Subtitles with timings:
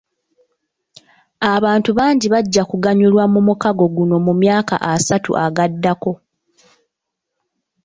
[1.53, 6.11] Abantu bangi bajja kuganyulwa mu mukago guno mu myaka asatu agaddako.